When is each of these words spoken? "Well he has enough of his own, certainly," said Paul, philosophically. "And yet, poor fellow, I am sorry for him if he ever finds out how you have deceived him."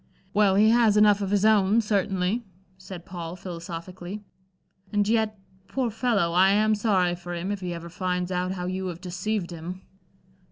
"Well 0.33 0.55
he 0.55 0.71
has 0.71 0.97
enough 0.97 1.21
of 1.21 1.29
his 1.29 1.45
own, 1.45 1.79
certainly," 1.79 2.43
said 2.75 3.05
Paul, 3.05 3.35
philosophically. 3.35 4.23
"And 4.91 5.07
yet, 5.07 5.37
poor 5.67 5.91
fellow, 5.91 6.31
I 6.33 6.49
am 6.49 6.73
sorry 6.73 7.13
for 7.13 7.35
him 7.35 7.51
if 7.51 7.59
he 7.59 7.71
ever 7.71 7.87
finds 7.87 8.31
out 8.31 8.53
how 8.53 8.65
you 8.65 8.87
have 8.87 8.99
deceived 8.99 9.51
him." 9.51 9.83